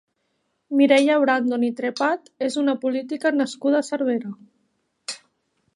[0.79, 4.35] Mireia Brandon i Trepat és una política nascuda a Cervera.